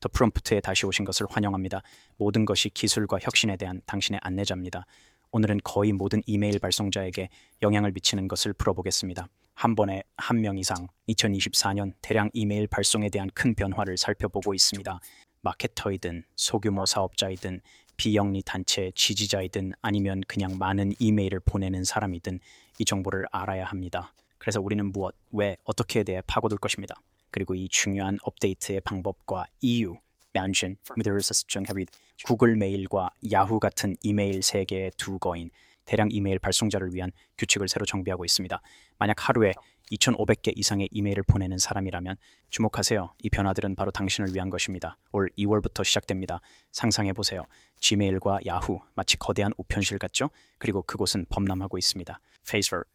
더 0.00 0.08
프롬프트에 0.12 0.60
다시 0.60 0.86
오신 0.86 1.04
것을 1.04 1.26
환영합니다. 1.30 1.82
모든 2.16 2.44
것이 2.44 2.70
기술과 2.70 3.18
혁신에 3.20 3.56
대한 3.56 3.80
당신의 3.86 4.20
안내자입니다. 4.22 4.86
오늘은 5.30 5.60
거의 5.62 5.92
모든 5.92 6.22
이메일 6.26 6.58
발송자에게 6.58 7.28
영향을 7.62 7.92
미치는 7.92 8.26
것을 8.28 8.52
풀어보겠습니다. 8.54 9.28
한 9.54 9.74
번에 9.76 10.02
한 10.16 10.40
명 10.40 10.56
이상 10.58 10.88
2024년 11.08 11.92
대량 12.00 12.30
이메일 12.32 12.66
발송에 12.66 13.10
대한 13.10 13.28
큰 13.34 13.54
변화를 13.54 13.96
살펴보고 13.98 14.54
있습니다. 14.54 14.98
마케터이든 15.42 16.24
소규모 16.34 16.86
사업자이든 16.86 17.60
비영리 17.96 18.42
단체 18.44 18.90
지지자이든 18.94 19.72
아니면 19.82 20.22
그냥 20.26 20.56
많은 20.58 20.92
이메일을 20.98 21.40
보내는 21.40 21.84
사람이든 21.84 22.40
이 22.78 22.84
정보를 22.86 23.26
알아야 23.30 23.66
합니다. 23.66 24.14
그래서 24.38 24.60
우리는 24.60 24.90
무엇, 24.90 25.14
왜, 25.32 25.58
어떻게에 25.64 26.02
대해 26.02 26.22
파고들 26.26 26.56
것입니다. 26.56 26.94
그리고 27.30 27.54
이 27.54 27.68
중요한 27.68 28.18
업데이트의 28.22 28.80
방법과 28.80 29.46
이유, 29.60 29.96
mention, 30.34 30.76
밑에서 30.96 31.34
수정합이 31.34 31.86
구글 32.24 32.56
메일과 32.56 33.10
야후 33.32 33.60
같은 33.60 33.96
이메일 34.02 34.42
세계의 34.42 34.92
두 34.96 35.18
거인 35.18 35.50
대량 35.84 36.08
이메일 36.10 36.38
발송자를 36.38 36.94
위한 36.94 37.10
규칙을 37.38 37.68
새로 37.68 37.84
정비하고 37.84 38.24
있습니다. 38.24 38.60
만약 38.98 39.28
하루에 39.28 39.52
2,500개 39.90 40.52
이상의 40.56 40.88
이메일을 40.92 41.24
보내는 41.24 41.58
사람이라면 41.58 42.16
주목하세요. 42.50 43.14
이 43.22 43.30
변화들은 43.30 43.74
바로 43.74 43.90
당신을 43.90 44.34
위한 44.34 44.50
것입니다. 44.50 44.96
올 45.10 45.28
2월부터 45.36 45.82
시작됩니다. 45.84 46.40
상상해 46.70 47.12
보세요. 47.12 47.44
지메일과 47.80 48.38
야후 48.46 48.80
마치 48.94 49.16
거대한 49.16 49.52
우편실 49.56 49.98
같죠? 49.98 50.30
그리고 50.58 50.82
그곳은 50.82 51.26
범람하고 51.28 51.76
있습니다. 51.76 52.20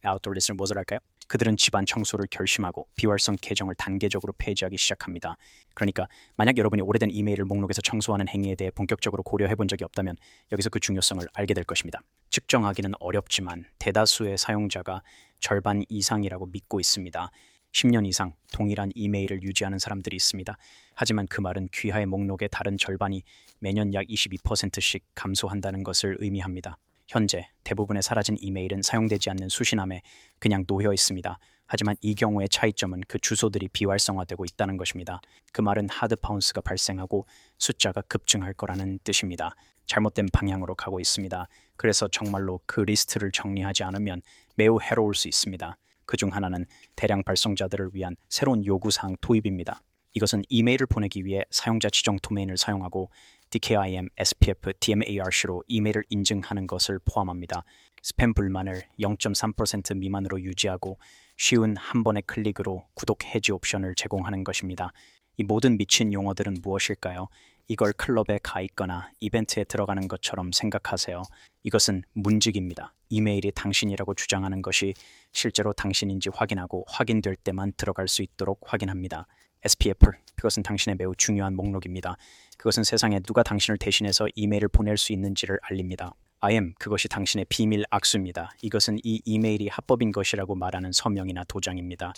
Outdoor 0.04 0.32
Listener 0.34 0.56
무엇을 0.56 0.78
할까요? 0.78 1.00
그들은 1.28 1.56
집안 1.56 1.86
청소를 1.86 2.26
결심하고 2.30 2.88
비활성 2.96 3.36
계정을 3.40 3.74
단계적으로 3.74 4.32
폐지하기 4.38 4.76
시작합니다. 4.76 5.36
그러니까 5.74 6.08
만약 6.36 6.56
여러분이 6.56 6.82
오래된 6.82 7.10
이메일을 7.10 7.44
목록에서 7.44 7.82
청소하는 7.82 8.28
행위에 8.28 8.54
대해 8.54 8.70
본격적으로 8.70 9.22
고려해 9.22 9.54
본 9.54 9.68
적이 9.68 9.84
없다면 9.84 10.16
여기서 10.52 10.70
그 10.70 10.80
중요성을 10.80 11.26
알게 11.34 11.54
될 11.54 11.64
것입니다. 11.64 12.00
측정하기는 12.30 12.92
어렵지만 13.00 13.64
대다수의 13.78 14.38
사용자가 14.38 15.02
절반 15.40 15.84
이상이라고 15.88 16.46
믿고 16.46 16.80
있습니다. 16.80 17.30
10년 17.72 18.06
이상 18.06 18.32
동일한 18.52 18.90
이메일을 18.94 19.42
유지하는 19.42 19.78
사람들이 19.78 20.16
있습니다. 20.16 20.56
하지만 20.94 21.26
그 21.26 21.42
말은 21.42 21.68
귀하의 21.74 22.06
목록의 22.06 22.48
다른 22.50 22.78
절반이 22.78 23.22
매년 23.58 23.92
약 23.92 24.06
22%씩 24.06 25.04
감소한다는 25.14 25.82
것을 25.82 26.16
의미합니다. 26.20 26.78
현재 27.08 27.48
대부분의 27.64 28.02
사라진 28.02 28.36
이메일은 28.40 28.82
사용되지 28.82 29.30
않는 29.30 29.48
수신함에 29.48 30.02
그냥 30.38 30.64
놓여 30.66 30.92
있습니다. 30.92 31.38
하지만 31.66 31.96
이 32.00 32.14
경우의 32.14 32.48
차이점은 32.48 33.02
그 33.08 33.18
주소들이 33.18 33.68
비활성화되고 33.68 34.44
있다는 34.44 34.76
것입니다. 34.76 35.20
그 35.52 35.60
말은 35.60 35.88
hard 35.90 36.16
bounce가 36.16 36.60
발생하고 36.60 37.26
숫자가 37.58 38.02
급증할 38.02 38.54
거라는 38.54 38.98
뜻입니다. 39.02 39.54
잘못된 39.86 40.28
방향으로 40.32 40.74
가고 40.74 41.00
있습니다. 41.00 41.48
그래서 41.76 42.08
정말로 42.08 42.60
그 42.66 42.80
리스트를 42.80 43.30
정리하지 43.32 43.84
않으면 43.84 44.22
매우 44.56 44.78
해로울 44.80 45.14
수 45.14 45.28
있습니다. 45.28 45.76
그 46.06 46.16
중 46.16 46.32
하나는 46.32 46.66
대량 46.94 47.22
발송자들을 47.24 47.90
위한 47.92 48.16
새로운 48.28 48.64
요구사항 48.64 49.16
도입입니다. 49.20 49.82
이것은 50.14 50.42
이메일을 50.48 50.86
보내기 50.86 51.24
위해 51.24 51.42
사용자 51.50 51.90
지정 51.90 52.16
도메인을 52.22 52.56
사용하고 52.56 53.10
DKIM, 53.56 54.10
SPF, 54.18 54.74
DMARC로 54.80 55.64
이메일을 55.66 56.04
인증하는 56.10 56.66
것을 56.66 56.98
포함합니다. 57.06 57.64
스팸 58.02 58.36
불만을 58.36 58.82
0.3% 59.00 59.96
미만으로 59.96 60.42
유지하고 60.42 60.98
쉬운 61.38 61.74
한 61.78 62.04
번의 62.04 62.24
클릭으로 62.26 62.86
구독 62.92 63.24
해지 63.24 63.52
옵션을 63.52 63.94
제공하는 63.94 64.44
것입니다. 64.44 64.92
이 65.38 65.42
모든 65.42 65.78
미친 65.78 66.12
용어들은 66.12 66.58
무엇일까요? 66.62 67.28
이걸 67.68 67.94
클럽에 67.94 68.38
가 68.42 68.60
있거나 68.60 69.10
이벤트에 69.20 69.64
들어가는 69.64 70.06
것처럼 70.06 70.52
생각하세요. 70.52 71.22
이것은 71.62 72.02
문직입니다. 72.12 72.92
이메일이 73.08 73.52
당신이라고 73.52 74.14
주장하는 74.14 74.60
것이 74.60 74.92
실제로 75.32 75.72
당신인지 75.72 76.28
확인하고 76.28 76.84
확인될 76.88 77.36
때만 77.36 77.72
들어갈 77.78 78.06
수 78.06 78.22
있도록 78.22 78.60
확인합니다. 78.66 79.26
SPF, 79.64 80.10
그것은 80.36 80.62
당신의 80.62 80.96
매우 80.96 81.14
중요한 81.16 81.54
목록입니다. 81.56 82.16
그것은 82.58 82.84
세상에 82.84 83.20
누가 83.20 83.42
당신을 83.42 83.78
대신해서 83.78 84.28
이메일을 84.34 84.68
보낼 84.68 84.96
수 84.96 85.12
있는지를 85.12 85.58
알립니다. 85.62 86.14
IM, 86.40 86.74
그것이 86.78 87.08
당신의 87.08 87.46
비밀 87.48 87.84
악수입니다. 87.90 88.50
이것은 88.62 88.98
이 89.02 89.22
이메일이 89.24 89.68
합법인 89.68 90.12
것이라고 90.12 90.54
말하는 90.54 90.92
서명이나 90.92 91.44
도장입니다. 91.44 92.12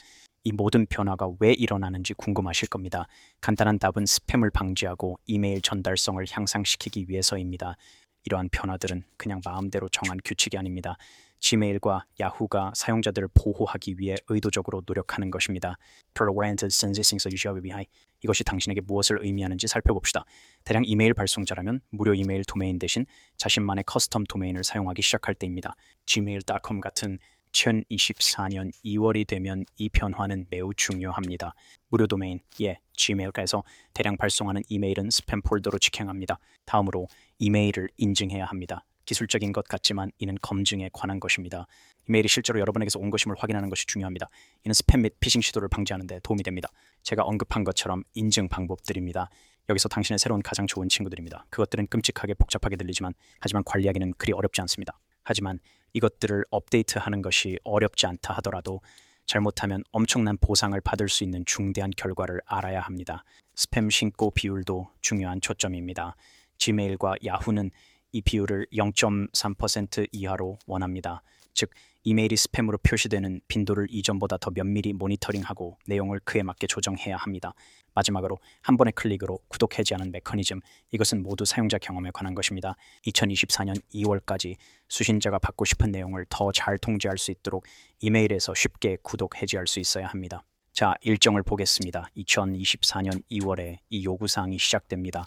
이 0.45 0.53
모든 0.53 0.87
변화가 0.87 1.31
왜 1.41 1.53
일어나는지 1.53 2.15
궁금하실 2.15 2.69
겁니다. 2.69 3.07
간단한 3.41 3.79
답은 3.79 4.05
스팸을 4.05 4.53
방지하고 4.53 5.19
이메일 5.27 5.61
전달성을 5.63 6.25
향상시키기 6.31 7.07
위해서입니다. 7.09 7.77
이러한 8.25 8.49
변화들은 8.51 9.05
그냥 9.17 9.41
마음대로 9.45 9.89
정한 9.89 10.19
규칙이 10.25 10.57
아닙니다. 10.59 10.97
지메일과 11.41 12.05
야후가 12.19 12.73
사용자들을 12.75 13.29
보호하기 13.35 13.97
위해 13.99 14.17
의도적으로 14.29 14.83
노력하는 14.87 15.31
것입니다. 15.31 15.79
Prevented 16.15 16.67
Sensing 16.67 17.17
Solution 17.21 17.63
behind 17.63 17.89
이것이 18.23 18.43
당신에게 18.43 18.81
무엇을 18.81 19.19
의미하는지 19.23 19.69
살펴봅시다. 19.69 20.25
대량 20.65 20.83
이메일 20.85 21.15
발송자라면 21.15 21.81
무료 21.91 22.15
이메일 22.15 22.43
도메인 22.45 22.79
대신 22.79 23.07
자신만의 23.37 23.85
커스텀 23.85 24.29
도메인을 24.29 24.65
사용하기 24.65 25.01
시작할 25.03 25.35
때입니다. 25.35 25.75
gmail.com 26.07 26.81
같은 26.81 27.19
2024년 27.53 28.71
2월이 28.85 29.27
되면 29.27 29.65
이 29.77 29.89
변화는 29.89 30.47
매우 30.51 30.73
중요합니다. 30.75 31.55
무료 31.89 32.07
도메인, 32.07 32.41
예, 32.61 32.79
Gmail가에서 32.97 33.65
대량 33.95 34.17
발송하는 34.17 34.63
이메일은 34.69 35.09
스팸 35.09 35.45
폴더로 35.45 35.79
직행합니다. 35.79 36.39
다음으로 36.67 37.09
이메일을 37.39 37.89
인증해야 37.97 38.45
합니다. 38.45 38.85
기술적인 39.05 39.53
것 39.53 39.67
같지만 39.67 40.13
이는 40.19 40.37
검증에 40.43 40.91
관한 40.93 41.19
것입니다. 41.19 41.67
이메일이 42.09 42.29
실제로 42.29 42.61
여러분에게서 42.61 42.99
온 42.99 43.11
것임을 43.11 43.37
확인하는 43.39 43.71
것이 43.71 43.87
중요합니다. 43.87 44.29
이는 44.65 44.73
스팸 44.73 45.01
및 45.01 45.15
피싱 45.21 45.41
시도를 45.41 45.69
방지하는 45.69 46.07
데 46.07 46.21
도움이 46.23 46.43
됩니다. 46.43 46.69
제가 47.03 47.23
언급한 47.23 47.65
것처럼 47.65 48.03
인증 48.15 48.49
방법들입니다. 48.49 49.31
여기서 49.71 49.89
당신의 49.89 50.19
새로운 50.19 50.43
가장 50.43 50.67
좋은 50.67 50.89
친구들입니다. 50.89 51.47
그것들은 51.51 51.87
끔찍하게 51.89 52.35
복잡하게 52.35 52.77
들리지만 52.77 53.15
하지만 53.41 53.63
관리하기는 53.65 54.15
그리 54.19 54.33
어렵지 54.33 54.61
않습니다. 54.63 54.99
하지만 55.29 55.59
이것들을 55.93 56.47
업데이트하는 56.49 57.21
것이 57.21 57.59
어렵지 57.63 58.07
않다 58.07 58.33
하더라도 58.37 58.81
잘못하면 59.27 59.85
엄청난 59.93 60.39
보상을 60.39 60.81
받을 60.81 61.11
수 61.11 61.23
있는 61.23 61.45
중대한 61.45 61.91
결과를 61.95 62.41
알아야 62.47 62.81
합니다. 62.81 63.25
스팸 63.55 63.91
신고 63.91 64.31
비율도 64.31 64.89
중요한 65.03 65.43
초점입니다. 65.43 66.17
지메일과 66.57 67.17
야후는 67.27 67.71
이 68.13 68.23
비율을 68.23 68.69
0.3% 68.73 70.09
이하로 70.13 70.59
원합니다. 70.67 71.23
즉 71.53 71.69
이메일이 72.05 72.37
스팸으로 72.37 72.83
표시되는 72.83 73.41
빈도를 73.49 73.87
이전보다 73.91 74.39
더 74.39 74.51
면밀히 74.51 74.93
모니터링하고 74.93 75.79
내용을 75.87 76.21
그에 76.25 76.43
맞게 76.43 76.67
조정해야 76.67 77.17
합니다. 77.17 77.55
마지막으로 77.95 78.39
한 78.63 78.77
번의 78.77 78.93
클릭으로 78.93 79.41
구독 79.49 79.79
해지하는 79.79 80.13
메커니즘 80.13 80.61
이것은 80.93 81.23
모두 81.23 81.45
사용자 81.45 81.79
경험에 81.79 82.11
관한 82.13 82.35
것입니다. 82.35 82.77
2024년 83.07 83.81
2월까지 83.93 84.57
수신자가 84.89 85.39
받고 85.39 85.65
싶은 85.65 85.91
내용을 85.91 86.25
더 86.29 86.53
잘 86.53 86.79
통제할 86.79 87.19
수 87.19 87.31
있도록 87.31 87.65
이메일에서 88.01 88.55
쉽게 88.55 88.99
구독 89.03 89.41
해지할 89.41 89.67
수 89.67 89.81
있어야 89.81 90.07
합니다. 90.07 90.45
자, 90.73 90.95
일정을 91.03 91.43
보겠습니다. 91.43 92.09
2024년 92.17 93.23
2월에 93.31 93.79
이 93.91 94.05
요구 94.05 94.29
사항이 94.29 94.59
시작됩니다. 94.59 95.27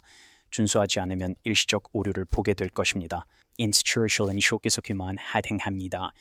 준수하지 0.50 1.00
않으면 1.00 1.34
일시적 1.44 1.90
오류를 1.92 2.24
보게 2.24 2.54
될 2.54 2.68
것입니다. 2.68 3.26
Institutional 3.58 4.40
쇼기속에만 4.40 5.16
하행합니다. 5.18 6.12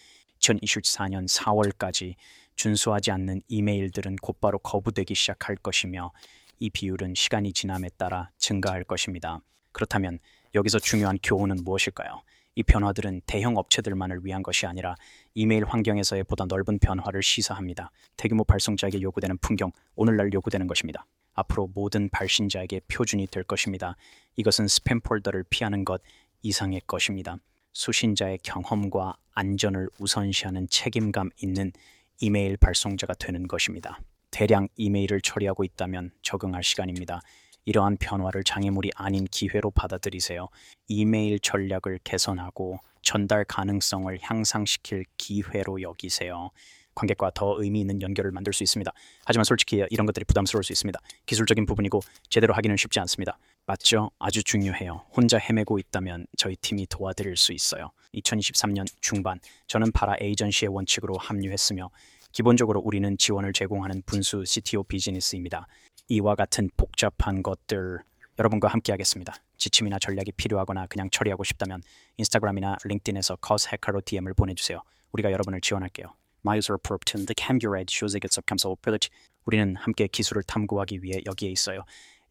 2024년 0.42 1.28
4월까지 1.28 2.16
준수하지 2.56 3.12
않는 3.12 3.42
이메일들은 3.48 4.18
곧바로 4.18 4.60
거부되기 4.60 5.16
시작할 5.16 5.56
것이며 5.56 6.12
이 6.60 6.70
비율은 6.70 7.16
시간이 7.16 7.54
지남에 7.54 7.90
따라 7.98 8.30
증가할 8.38 8.84
것입니다. 8.84 9.40
그렇다면 9.72 10.20
여기서 10.54 10.80
중요한 10.80 11.18
교훈은 11.24 11.64
무엇일까요? 11.64 12.22
이 12.56 12.64
변화들은 12.64 13.22
대형 13.26 13.56
업체들만을 13.56 14.26
위한 14.26 14.44
것이 14.44 14.66
아니라 14.66 14.96
이메일 15.34 15.64
환경에서의 15.64 16.26
보다 16.26 16.46
넓은 16.46 16.80
변화를 16.80 17.24
시사합니다. 17.24 17.92
대규모 18.18 18.44
발송자에게 18.44 19.02
요구되는 19.02 19.38
풍경, 19.38 19.72
오늘날 19.96 20.34
요구되는 20.34 20.68
것입니다. 20.68 21.06
앞으로 21.34 21.70
모든 21.74 22.10
발신자에게 22.10 22.82
표준이 22.90 23.28
될 23.28 23.44
것입니다. 23.44 23.96
이것은 24.36 24.66
스팸 24.66 25.02
폴더를 25.04 25.46
피하는 25.50 25.86
것 25.86 26.02
이상의 26.42 26.82
것입니다. 26.86 27.38
수신자의 27.74 28.40
경험과 28.44 29.18
안전을 29.34 29.90
우선시하는 30.00 30.68
책임감 30.70 31.30
있는 31.42 31.72
이메일 32.20 32.58
발송자가 32.58 33.14
되는 33.16 33.48
것입니다. 33.48 34.00
대량 34.30 34.68
이메일을 34.78 35.22
처리하고 35.22 35.64
있다면 35.64 36.12
적응할 36.22 36.64
시간입니다. 36.64 37.22
이러한 37.66 37.98
변화를 37.98 38.44
장애물이 38.44 38.92
아닌 38.96 39.26
기회로 39.26 39.72
받아들이세요. 39.72 40.48
이메일 40.88 41.40
전략을 41.40 42.00
개선하고 42.04 42.80
전달 43.02 43.46
가능성을 43.46 44.18
향상시킬 44.22 45.06
기회로 45.18 45.82
여기세요. 45.82 46.50
관객과 46.94 47.32
더 47.34 47.56
의미 47.62 47.82
있는 47.82 48.02
연결을 48.02 48.32
만들 48.32 48.54
수 48.54 48.64
있습니다. 48.64 48.92
하지만 49.26 49.44
솔직히 49.44 49.84
이런 49.90 50.06
것들이 50.06 50.26
부담스러울 50.26 50.64
수 50.64 50.74
있습니다. 50.74 51.00
기술적인 51.26 51.66
부분이고 51.66 52.02
제대로 52.30 52.54
하기는 52.54 52.76
쉽지 52.78 53.00
않습니다. 53.00 53.38
맞죠? 53.72 54.12
아주 54.20 54.44
중요해요. 54.44 55.06
혼자 55.16 55.38
헤매고 55.38 55.80
있다면 55.80 56.28
저희 56.38 56.58
팀이 56.58 56.88
도와드릴 56.88 57.38
수 57.38 57.54
있어요. 57.54 57.92
2023년 58.16 58.86
중반 59.00 59.40
저는 59.68 59.94
파라 59.94 60.18
에이전시의 60.20 60.74
원칙으로 60.74 61.16
합류했으며 61.18 61.90
기본적으로 62.34 62.82
우리는 62.82 63.18
지원을 63.18 63.54
제공하는 63.54 64.04
분수 64.06 64.44
CTO 64.44 64.84
비즈니스입니다. 64.84 65.68
이와 66.10 66.36
같은 66.36 66.70
복잡한 66.76 67.42
것들 67.44 68.00
여러분과 68.40 68.68
함께 68.68 68.92
하겠습니다. 68.92 69.36
지침이나 69.56 70.00
전략이 70.00 70.34
필요하거나 70.34 70.88
그냥 70.88 71.10
처리하고 71.10 71.46
싶다면 71.46 71.82
인스타그램이나 72.18 72.76
링크드인에서 72.84 73.38
cause 73.46 73.70
hacker로 73.70 74.02
DM을 74.04 74.34
보내주세요. 74.34 74.82
우리가 75.14 75.32
여러분을 75.32 75.62
지원할게요. 75.62 76.08
My 76.46 76.58
user 76.58 76.76
appropriate 76.78 77.26
the 77.26 77.36
camera 77.38 77.86
쇼색의 77.88 78.28
subcamsal 78.30 78.76
privilege. 78.82 79.10
우리는 79.46 79.78
함께 79.78 80.08
기술을 80.08 80.44
탐구하기 80.44 81.04
위해 81.04 81.22
여기에 81.26 81.52
있어요. 81.52 81.86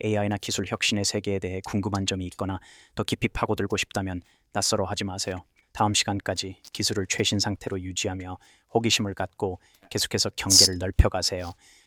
AI나 0.04 0.36
기술 0.38 0.66
혁신의 0.66 1.04
세계에 1.04 1.38
대해 1.38 1.60
궁금한 1.64 2.06
점이 2.06 2.26
있거나 2.26 2.58
더 2.94 3.02
깊이 3.02 3.28
파고들고 3.28 3.76
싶다면 3.76 4.22
낯설어 4.52 4.84
하지 4.84 5.04
마세요. 5.04 5.44
다음 5.72 5.94
시간까지 5.94 6.56
기술을 6.72 7.06
최신 7.08 7.38
상태로 7.38 7.80
유지하며 7.80 8.38
호기심을 8.74 9.14
갖고 9.14 9.60
계속해서 9.90 10.30
경계를 10.36 10.78
넓혀가세요. 10.78 11.52